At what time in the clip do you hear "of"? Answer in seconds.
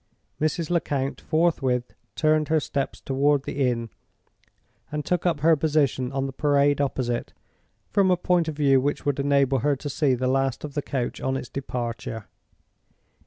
8.47-8.55, 10.63-10.73